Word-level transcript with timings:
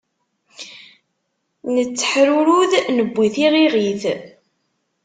Netteḥrurud 1.73 2.71
newwi 2.95 3.27
tiɣiɣit. 3.33 4.03